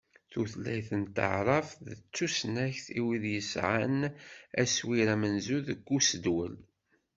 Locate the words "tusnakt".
2.15-2.85